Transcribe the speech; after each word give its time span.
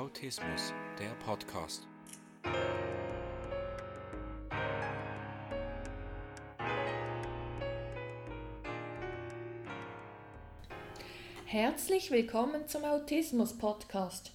Autismus, 0.00 0.72
der 0.98 1.10
Podcast. 1.26 1.86
Herzlich 11.44 12.10
willkommen 12.10 12.66
zum 12.66 12.84
Autismus 12.84 13.58
Podcast. 13.58 14.32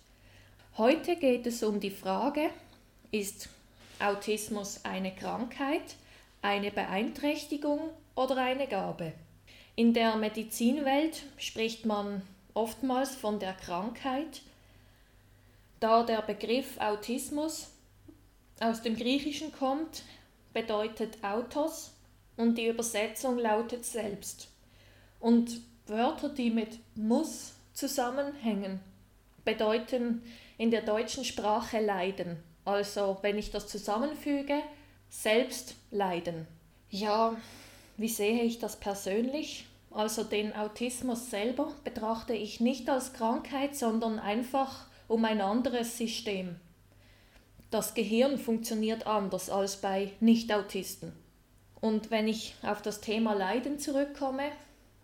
Heute 0.77 1.15
geht 1.15 1.47
es 1.47 1.63
um 1.63 1.79
die 1.79 1.89
Frage, 1.89 2.51
ist 3.09 3.49
Autismus 3.99 4.85
eine 4.85 5.15
Krankheit, 5.15 5.95
eine 6.43 6.69
Beeinträchtigung 6.69 7.79
oder 8.13 8.37
eine 8.37 8.67
Gabe? 8.67 9.13
In 9.75 9.95
der 9.95 10.15
Medizinwelt 10.15 11.23
spricht 11.39 11.87
man 11.87 12.21
oftmals 12.53 13.15
von 13.15 13.39
der 13.39 13.53
Krankheit, 13.53 14.43
da 15.79 16.03
der 16.03 16.21
Begriff 16.21 16.77
Autismus 16.79 17.69
aus 18.59 18.81
dem 18.81 18.95
Griechischen 18.95 19.51
kommt, 19.51 20.03
bedeutet 20.53 21.23
Autos 21.23 21.93
und 22.37 22.57
die 22.57 22.67
Übersetzung 22.67 23.37
lautet 23.37 23.85
selbst. 23.85 24.49
Und 25.19 25.61
Wörter, 25.87 26.29
die 26.29 26.49
mit 26.49 26.79
muss 26.95 27.53
zusammenhängen, 27.73 28.79
bedeuten 29.43 30.23
in 30.57 30.71
der 30.71 30.81
deutschen 30.81 31.25
Sprache 31.25 31.79
leiden. 31.79 32.37
Also 32.63 33.17
wenn 33.21 33.37
ich 33.37 33.51
das 33.51 33.67
zusammenfüge, 33.67 34.61
selbst 35.09 35.75
leiden. 35.91 36.47
Ja, 36.89 37.35
wie 37.97 38.09
sehe 38.09 38.43
ich 38.43 38.59
das 38.59 38.77
persönlich? 38.77 39.65
Also 39.91 40.23
den 40.23 40.53
Autismus 40.53 41.29
selber 41.29 41.71
betrachte 41.83 42.33
ich 42.33 42.59
nicht 42.59 42.89
als 42.89 43.13
Krankheit, 43.13 43.75
sondern 43.75 44.19
einfach 44.19 44.87
um 45.07 45.25
ein 45.25 45.41
anderes 45.41 45.97
System. 45.97 46.55
Das 47.71 47.93
Gehirn 47.93 48.37
funktioniert 48.37 49.07
anders 49.07 49.49
als 49.49 49.77
bei 49.77 50.11
Nicht-Autisten. 50.19 51.13
Und 51.81 52.09
wenn 52.11 52.27
ich 52.27 52.55
auf 52.63 52.81
das 52.81 53.01
Thema 53.01 53.33
Leiden 53.33 53.79
zurückkomme, 53.79 54.51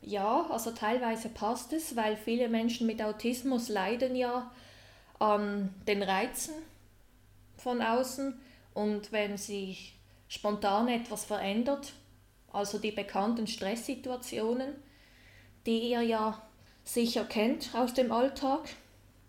ja, 0.02 0.48
also 0.50 0.72
teilweise 0.72 1.30
passt 1.30 1.74
es, 1.74 1.96
weil 1.96 2.18
viele 2.18 2.50
Menschen 2.50 2.88
mit 2.88 3.02
Autismus 3.02 3.70
leiden 3.70 4.16
ja 4.16 4.52
an 5.20 5.74
den 5.88 6.02
Reizen 6.02 6.56
von 7.58 7.82
außen 7.82 8.40
und 8.74 9.12
wenn 9.12 9.38
sich 9.38 10.00
spontan 10.28 10.88
etwas 10.88 11.26
verändert, 11.26 11.94
also 12.52 12.80
die 12.80 12.92
bekannten 12.92 13.48
Stresssituationen, 13.48 14.74
die 15.66 15.92
ihr 15.92 16.02
ja 16.02 16.42
sicher 16.84 17.24
kennt 17.26 17.76
aus 17.76 17.94
dem 17.94 18.12
Alltag. 18.12 18.70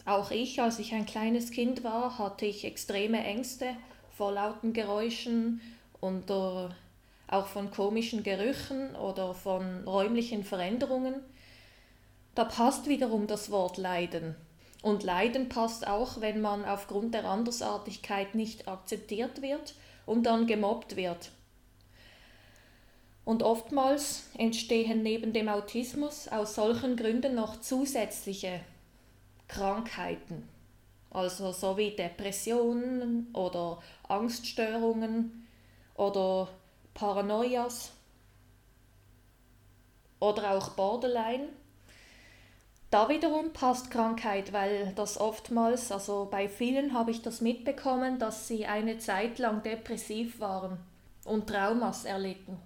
Auch 0.05 0.31
ich, 0.33 0.61
als 0.61 0.79
ich 0.79 0.95
ein 0.95 1.07
kleines 1.07 1.51
Kind 1.53 1.85
war, 1.85 2.19
hatte 2.19 2.45
ich 2.45 2.65
extreme 2.65 3.23
Ängste 3.23 3.77
vor 4.11 4.33
lauten 4.33 4.73
Geräuschen 4.73 5.61
und 6.01 6.31
auch 6.31 7.47
von 7.47 7.71
komischen 7.71 8.23
Gerüchen 8.23 8.97
oder 8.97 9.33
von 9.35 9.85
räumlichen 9.87 10.45
Veränderungen. 10.45 11.15
Da 12.35 12.45
passt 12.45 12.89
wiederum 12.89 13.27
das 13.27 13.51
Wort 13.51 13.77
Leiden. 13.79 14.35
Und 14.83 15.05
Leiden 15.05 15.49
passt 15.49 15.87
auch, 15.87 16.21
wenn 16.21 16.41
man 16.41 16.65
aufgrund 16.65 17.15
der 17.15 17.25
Andersartigkeit 17.25 18.35
nicht 18.35 18.67
akzeptiert 18.67 19.41
wird 19.41 19.75
und 20.07 20.25
dann 20.25 20.49
gemobbt 20.49 20.97
wird. 20.97 21.31
Und 23.25 23.45
oftmals 23.45 24.25
entstehen 24.37 25.05
neben 25.05 25.33
dem 25.33 25.49
Autismus 25.49 26.27
aus 26.27 26.57
solchen 26.57 26.97
Gründen 26.97 27.37
noch 27.37 27.61
zusätzliche 27.61 28.61
Krankheiten, 29.53 30.49
also 31.11 31.53
so 31.53 31.77
wie 31.77 31.91
Depressionen 31.91 33.29
oder 33.35 33.83
Angststörungen 34.09 35.47
oder 35.95 36.49
Paranoias 36.95 37.93
oder 40.21 40.53
auch 40.53 40.71
Borderline. 40.71 41.49
Da 42.91 43.09
wiederum 43.09 43.53
passt 43.53 43.91
Krankheit, 43.91 44.53
weil 44.53 44.93
das 44.95 45.19
oftmals, 45.19 45.91
also 45.93 46.29
bei 46.31 46.49
vielen 46.49 46.95
habe 46.95 47.11
ich 47.11 47.23
das 47.23 47.41
mitbekommen, 47.41 48.19
dass 48.19 48.49
sie 48.49 48.67
eine 48.67 48.99
Zeit 48.99 49.39
lang 49.39 49.63
depressiv 49.63 50.41
waren 50.41 50.79
und 51.25 51.47
Traumas 51.47 52.05
erlitten, 52.05 52.59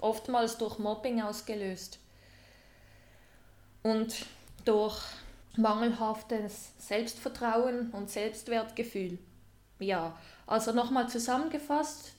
oftmals 0.00 0.58
durch 0.58 0.78
Mobbing 0.78 1.22
ausgelöst. 1.22 1.98
Und 3.82 4.26
durch 4.66 5.02
mangelhaftes 5.56 6.72
Selbstvertrauen 6.78 7.90
und 7.90 8.10
Selbstwertgefühl. 8.10 9.18
Ja, 9.78 10.16
also 10.46 10.72
nochmal 10.72 11.08
zusammengefasst, 11.08 12.12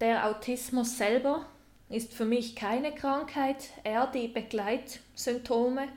der 0.00 0.26
Autismus 0.28 0.98
selber 0.98 1.46
ist 1.88 2.12
für 2.12 2.24
mich 2.24 2.56
keine 2.56 2.94
Krankheit, 2.94 3.70
eher 3.84 4.06
die 4.08 4.28
Begleitsymptome, 4.28 5.88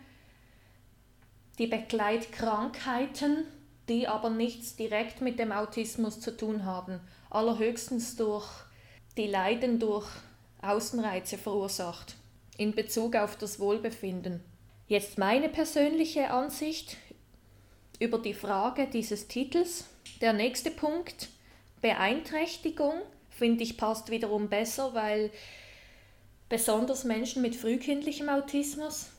die 1.58 1.68
Begleitkrankheiten, 1.68 3.46
die 3.90 4.08
aber 4.08 4.30
nichts 4.30 4.76
direkt 4.76 5.20
mit 5.20 5.40
dem 5.40 5.52
Autismus 5.52 6.22
zu 6.22 6.36
tun 6.38 6.64
haben, 6.64 7.02
allerhöchstens 7.30 8.16
durch 8.16 8.48
die 9.18 9.28
Leiden 9.28 9.80
durch 9.80 10.08
Außenreize 10.62 11.38
verursacht 11.38 12.16
in 12.58 12.74
Bezug 12.76 13.16
auf 13.16 13.38
das 13.38 13.60
Wohlbefinden. 13.60 14.44
Jetzt 14.90 15.20
meine 15.20 15.50
persönliche 15.50 16.32
Ansicht 16.32 16.98
über 18.00 18.18
die 18.18 18.34
Frage 18.34 18.88
dieses 18.88 19.28
Titels. 19.28 19.86
Der 20.20 20.34
nächste 20.34 20.72
Punkt, 20.72 21.30
Beeinträchtigung 21.80 22.96
finde 23.30 23.62
ich, 23.62 23.78
passt 23.78 24.10
wiederum 24.10 24.50
besser, 24.50 24.96
weil 24.96 25.30
besonders 26.50 27.04
Menschen 27.04 27.44
mit 27.44 27.56
frühkindlichem 27.56 28.30
Autismus 28.30 29.12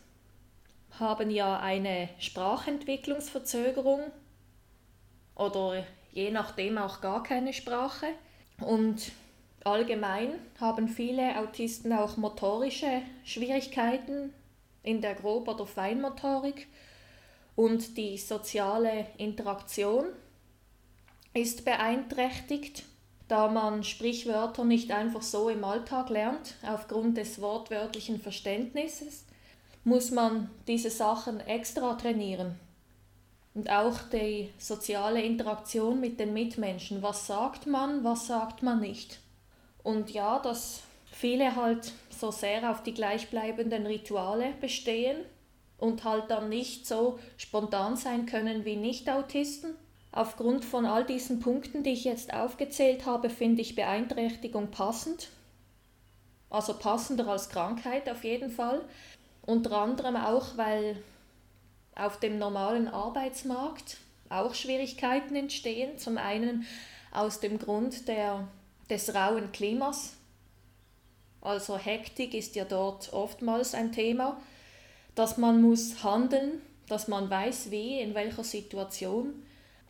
haben 0.98 1.30
ja 1.30 1.60
eine 1.60 2.08
Sprachentwicklungsverzögerung 2.18 4.10
oder 5.36 5.84
je 6.10 6.32
nachdem 6.32 6.78
auch 6.78 7.00
gar 7.00 7.22
keine 7.22 7.52
Sprache. 7.52 8.06
Und 8.60 9.12
allgemein 9.62 10.32
haben 10.60 10.88
viele 10.88 11.38
Autisten 11.38 11.92
auch 11.92 12.16
motorische 12.16 13.02
Schwierigkeiten 13.24 14.34
in 14.82 15.00
der 15.00 15.14
Grob- 15.14 15.48
oder 15.48 15.66
Feinmotorik 15.66 16.68
und 17.56 17.96
die 17.96 18.18
soziale 18.18 19.06
Interaktion 19.18 20.06
ist 21.34 21.64
beeinträchtigt 21.64 22.84
da 23.30 23.46
man 23.46 23.84
Sprichwörter 23.84 24.64
nicht 24.64 24.90
einfach 24.90 25.22
so 25.22 25.48
im 25.48 25.62
Alltag 25.62 26.10
lernt, 26.10 26.56
aufgrund 26.66 27.16
des 27.16 27.40
wortwörtlichen 27.40 28.20
Verständnisses, 28.20 29.24
muss 29.84 30.10
man 30.10 30.50
diese 30.66 30.90
Sachen 30.90 31.38
extra 31.38 31.94
trainieren. 31.94 32.58
Und 33.54 33.70
auch 33.70 34.00
die 34.12 34.50
soziale 34.58 35.22
Interaktion 35.22 36.00
mit 36.00 36.18
den 36.18 36.32
Mitmenschen. 36.32 37.02
Was 37.02 37.28
sagt 37.28 37.68
man, 37.68 38.02
was 38.02 38.26
sagt 38.26 38.64
man 38.64 38.80
nicht? 38.80 39.20
Und 39.84 40.10
ja, 40.10 40.40
dass 40.40 40.82
viele 41.20 41.56
halt 41.56 41.92
so 42.10 42.30
sehr 42.30 42.70
auf 42.70 42.82
die 42.82 42.94
gleichbleibenden 42.94 43.86
Rituale 43.86 44.52
bestehen 44.60 45.18
und 45.78 46.04
halt 46.04 46.30
dann 46.30 46.48
nicht 46.48 46.86
so 46.86 47.18
spontan 47.36 47.96
sein 47.96 48.26
können 48.26 48.64
wie 48.64 48.76
Nicht-Autisten 48.76 49.74
Aufgrund 50.12 50.64
von 50.64 50.86
all 50.86 51.04
diesen 51.04 51.38
Punkten, 51.38 51.84
die 51.84 51.92
ich 51.92 52.04
jetzt 52.04 52.34
aufgezählt 52.34 53.06
habe, 53.06 53.30
finde 53.30 53.62
ich 53.62 53.76
Beeinträchtigung 53.76 54.70
passend. 54.70 55.28
Also 56.48 56.74
passender 56.74 57.28
als 57.28 57.48
Krankheit 57.48 58.10
auf 58.10 58.24
jeden 58.24 58.50
Fall. 58.50 58.84
Unter 59.46 59.78
anderem 59.78 60.16
auch, 60.16 60.56
weil 60.56 61.00
auf 61.94 62.18
dem 62.18 62.38
normalen 62.38 62.88
Arbeitsmarkt 62.88 63.98
auch 64.28 64.54
Schwierigkeiten 64.54 65.36
entstehen. 65.36 65.96
Zum 65.98 66.18
einen 66.18 66.66
aus 67.12 67.38
dem 67.38 67.58
Grund 67.58 68.08
der, 68.08 68.48
des 68.88 69.14
rauen 69.14 69.52
Klimas. 69.52 70.16
Also 71.42 71.78
Hektik 71.78 72.34
ist 72.34 72.54
ja 72.54 72.64
dort 72.64 73.12
oftmals 73.12 73.74
ein 73.74 73.92
Thema, 73.92 74.40
dass 75.14 75.38
man 75.38 75.62
muss 75.62 76.04
handeln, 76.04 76.60
dass 76.88 77.08
man 77.08 77.30
weiß 77.30 77.70
wie, 77.70 78.00
in 78.00 78.14
welcher 78.14 78.44
Situation. 78.44 79.42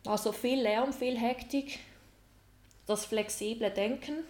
Also 0.05 0.31
viel 0.31 0.61
Lärm, 0.61 0.93
viel 0.93 1.17
Hektik, 1.17 1.79
das 2.87 3.05
flexible 3.05 3.69
Denken. 3.69 4.23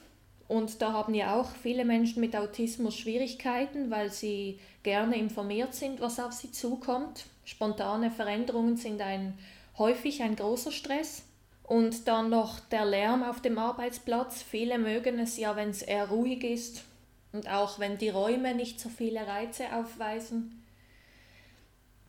Und 0.47 0.81
da 0.81 0.91
haben 0.91 1.13
ja 1.13 1.39
auch 1.39 1.49
viele 1.63 1.85
Menschen 1.85 2.19
mit 2.19 2.35
Autismus 2.35 2.97
Schwierigkeiten, 2.97 3.89
weil 3.89 4.11
sie 4.11 4.59
gerne 4.83 5.17
informiert 5.17 5.73
sind, 5.73 6.01
was 6.01 6.19
auf 6.19 6.33
sie 6.33 6.51
zukommt. 6.51 7.25
Spontane 7.45 8.11
Veränderungen 8.11 8.75
sind 8.75 8.99
ein, 9.01 9.37
häufig 9.77 10.21
ein 10.23 10.35
großer 10.35 10.71
Stress. 10.71 11.23
Und 11.63 12.09
dann 12.09 12.29
noch 12.29 12.59
der 12.59 12.85
Lärm 12.85 13.23
auf 13.23 13.41
dem 13.41 13.57
Arbeitsplatz. 13.57 14.41
Viele 14.41 14.77
mögen 14.77 15.19
es 15.19 15.37
ja, 15.37 15.55
wenn 15.55 15.69
es 15.69 15.83
eher 15.83 16.09
ruhig 16.09 16.43
ist 16.43 16.83
und 17.31 17.49
auch 17.49 17.79
wenn 17.79 17.97
die 17.97 18.09
Räume 18.09 18.55
nicht 18.55 18.79
so 18.79 18.89
viele 18.89 19.25
Reize 19.25 19.73
aufweisen. 19.73 20.63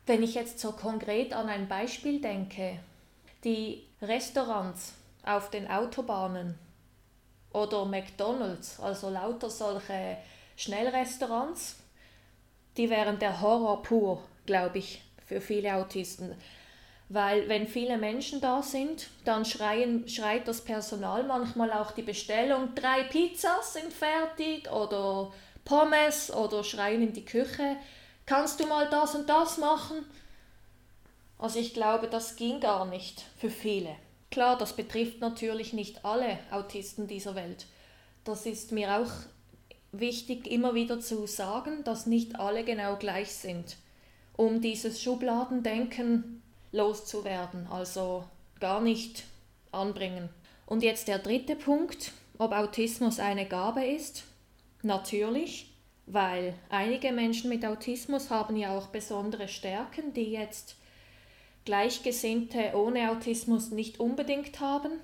Wenn 0.05 0.21
ich 0.21 0.35
jetzt 0.35 0.59
so 0.59 0.73
konkret 0.73 1.33
an 1.33 1.47
ein 1.49 1.67
Beispiel 1.67 2.19
denke, 2.19 2.79
Die 3.43 3.83
Restaurants 4.01 4.93
auf 5.23 5.49
den 5.49 5.67
Autobahnen 5.69 6.57
oder 7.51 7.85
McDonald's, 7.85 8.79
also 8.79 9.09
lauter 9.09 9.49
solche 9.49 10.17
Schnellrestaurants, 10.55 11.77
die 12.77 12.89
wären 12.89 13.19
der 13.19 13.41
Horror 13.41 13.83
pur, 13.83 14.23
glaube 14.45 14.77
ich, 14.79 15.03
für 15.25 15.41
viele 15.41 15.75
Autisten. 15.75 16.35
Weil 17.09 17.47
wenn 17.49 17.67
viele 17.67 17.97
Menschen 17.97 18.41
da 18.41 18.61
sind, 18.61 19.09
dann 19.25 19.45
schreien, 19.45 20.07
schreit 20.07 20.47
das 20.47 20.61
Personal 20.61 21.23
manchmal 21.23 21.71
auch 21.71 21.91
die 21.91 22.01
Bestellung, 22.01 22.73
drei 22.75 23.03
Pizzas 23.03 23.73
sind 23.73 23.91
fertig 23.93 24.71
oder 24.71 25.31
Pommes 25.65 26.33
oder 26.33 26.63
schreien 26.63 27.03
in 27.03 27.13
die 27.13 27.25
Küche, 27.25 27.77
kannst 28.25 28.59
du 28.59 28.67
mal 28.67 28.89
das 28.89 29.15
und 29.15 29.29
das 29.29 29.57
machen? 29.57 30.05
Also 31.37 31.59
ich 31.59 31.73
glaube, 31.73 32.07
das 32.07 32.35
ging 32.35 32.59
gar 32.59 32.85
nicht 32.85 33.23
für 33.37 33.49
viele. 33.49 33.95
Klar, 34.31 34.57
das 34.57 34.75
betrifft 34.75 35.19
natürlich 35.19 35.73
nicht 35.73 36.05
alle 36.05 36.39
Autisten 36.51 37.07
dieser 37.07 37.35
Welt. 37.35 37.65
Das 38.23 38.45
ist 38.45 38.71
mir 38.71 38.97
auch 38.97 39.11
wichtig 39.91 40.47
immer 40.47 40.73
wieder 40.73 40.99
zu 40.99 41.27
sagen, 41.27 41.83
dass 41.83 42.05
nicht 42.05 42.39
alle 42.39 42.63
genau 42.63 42.95
gleich 42.95 43.33
sind, 43.33 43.77
um 44.35 44.61
dieses 44.61 45.01
Schubladendenken 45.01 46.41
loszuwerden, 46.73 47.67
also 47.67 48.25
gar 48.59 48.81
nicht 48.81 49.23
anbringen. 49.71 50.27
Und 50.65 50.83
jetzt 50.83 51.07
der 51.07 51.19
dritte 51.19 51.55
Punkt, 51.55 52.11
ob 52.37 52.51
Autismus 52.51 53.19
eine 53.19 53.47
Gabe 53.47 53.85
ist. 53.85 54.25
Natürlich, 54.81 55.71
weil 56.05 56.55
einige 56.69 57.13
Menschen 57.13 57.49
mit 57.49 57.65
Autismus 57.65 58.29
haben 58.29 58.57
ja 58.57 58.77
auch 58.77 58.87
besondere 58.87 59.47
Stärken, 59.47 60.13
die 60.13 60.31
jetzt 60.31 60.75
Gleichgesinnte 61.63 62.73
ohne 62.75 63.11
Autismus 63.11 63.71
nicht 63.71 63.99
unbedingt 63.99 64.59
haben. 64.59 64.99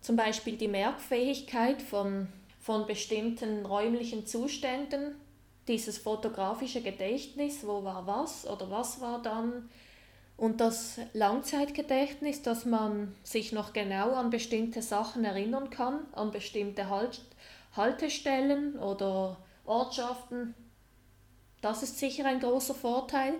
Zum 0.00 0.16
Beispiel 0.16 0.56
die 0.56 0.68
Merkfähigkeit 0.68 1.82
von, 1.82 2.28
von 2.60 2.86
bestimmten 2.86 3.66
räumlichen 3.66 4.26
Zuständen, 4.26 5.16
dieses 5.68 5.98
fotografische 5.98 6.82
Gedächtnis, 6.82 7.66
wo 7.66 7.82
war 7.82 8.06
was 8.06 8.46
oder 8.46 8.70
was 8.70 9.00
war 9.00 9.22
dann, 9.22 9.68
und 10.42 10.60
das 10.60 10.98
Langzeitgedächtnis, 11.12 12.42
dass 12.42 12.64
man 12.64 13.14
sich 13.22 13.52
noch 13.52 13.72
genau 13.72 14.10
an 14.14 14.30
bestimmte 14.30 14.82
Sachen 14.82 15.24
erinnern 15.24 15.70
kann, 15.70 16.00
an 16.10 16.32
bestimmte 16.32 16.90
halt 16.90 17.20
Haltestellen 17.76 18.76
oder 18.76 19.36
Ortschaften, 19.64 20.56
das 21.60 21.84
ist 21.84 22.00
sicher 22.00 22.24
ein 22.24 22.40
großer 22.40 22.74
Vorteil 22.74 23.34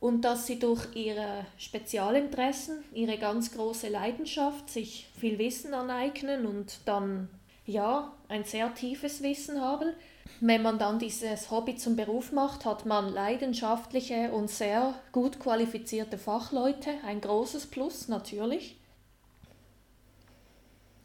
und 0.00 0.22
dass 0.22 0.46
sie 0.46 0.58
durch 0.58 0.96
ihre 0.96 1.44
Spezialinteressen, 1.58 2.82
ihre 2.94 3.18
ganz 3.18 3.52
große 3.52 3.90
Leidenschaft 3.90 4.70
sich 4.70 5.10
viel 5.20 5.38
Wissen 5.38 5.74
aneignen 5.74 6.46
und 6.46 6.78
dann 6.86 7.28
ja 7.66 8.14
ein 8.28 8.44
sehr 8.44 8.74
tiefes 8.74 9.22
Wissen 9.22 9.60
haben. 9.60 9.92
Wenn 10.40 10.62
man 10.62 10.78
dann 10.78 10.98
dieses 10.98 11.50
Hobby 11.50 11.76
zum 11.76 11.96
Beruf 11.96 12.32
macht, 12.32 12.64
hat 12.64 12.86
man 12.86 13.12
leidenschaftliche 13.12 14.30
und 14.32 14.50
sehr 14.50 14.94
gut 15.12 15.38
qualifizierte 15.38 16.18
Fachleute, 16.18 16.90
ein 17.04 17.20
großes 17.20 17.66
Plus 17.66 18.08
natürlich. 18.08 18.76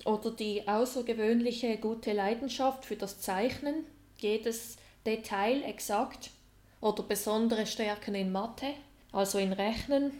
Oder 0.06 0.32
die 0.32 0.68
außergewöhnliche 0.68 1.78
gute 1.78 2.14
Leidenschaft 2.14 2.86
für 2.86 2.96
das 2.96 3.22
Zeichnen, 3.22 3.86
jedes 4.18 4.78
Detail 5.06 5.64
exakt. 5.64 6.32
Oder 6.82 7.04
besondere 7.04 7.66
Stärken 7.66 8.16
in 8.16 8.32
Mathe, 8.32 8.74
also 9.12 9.38
in 9.38 9.52
Rechnen. 9.52 10.12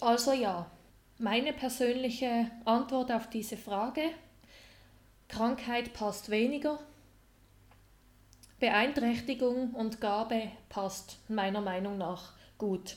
Also 0.00 0.32
ja, 0.32 0.70
meine 1.18 1.52
persönliche 1.52 2.50
Antwort 2.64 3.12
auf 3.12 3.28
diese 3.28 3.56
Frage, 3.56 4.02
Krankheit 5.28 5.92
passt 5.92 6.30
weniger, 6.30 6.78
Beeinträchtigung 8.58 9.70
und 9.70 10.00
Gabe 10.00 10.50
passt 10.68 11.18
meiner 11.28 11.60
Meinung 11.60 11.98
nach 11.98 12.32
gut. 12.58 12.96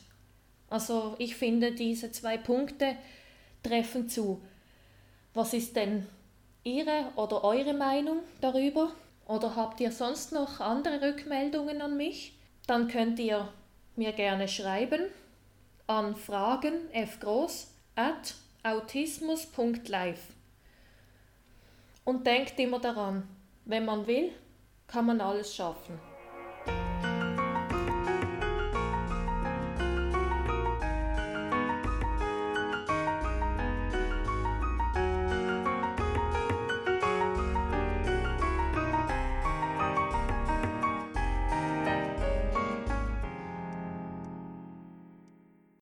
Also 0.70 1.16
ich 1.18 1.36
finde, 1.36 1.74
diese 1.74 2.12
zwei 2.12 2.38
Punkte 2.38 2.96
treffen 3.64 4.08
zu. 4.08 4.42
Was 5.34 5.54
ist 5.54 5.76
denn 5.76 6.08
Ihre 6.64 7.12
oder 7.16 7.44
eure 7.44 7.74
Meinung 7.74 8.20
darüber? 8.42 8.92
Oder 9.26 9.56
habt 9.56 9.80
ihr 9.80 9.92
sonst 9.92 10.32
noch 10.32 10.60
andere 10.60 11.02
Rückmeldungen 11.02 11.82
an 11.82 11.98
mich? 11.98 12.34
Dann 12.68 12.88
könnt 12.88 13.20
ihr 13.20 13.48
mir 13.96 14.14
gerne 14.14 14.48
schreiben 14.48 15.02
an 15.88 16.16
Fragen 16.16 16.74
fgroß 16.94 17.74
at 17.96 18.36
autismus.live. 18.64 20.22
Und 22.06 22.26
denkt 22.26 22.60
immer 22.60 22.80
daran, 22.80 23.28
wenn 23.66 23.86
man 23.86 24.08
will, 24.08 24.32
kann 24.92 25.06
man 25.06 25.22
alles 25.22 25.56
schaffen. 25.56 26.09